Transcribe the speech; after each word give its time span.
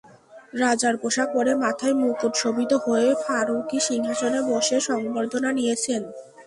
রাজার 0.53 0.95
পোশাক 1.01 1.27
পরে, 1.35 1.51
মাথায় 1.63 1.95
মুকুটশোভিত 2.01 2.71
হয়ে 2.85 3.09
ফারুকী 3.23 3.79
সিংহাসনে 3.87 4.39
বসে 4.51 4.77
সংবর্ধনা 4.89 5.49
নিয়েছেন। 5.57 6.01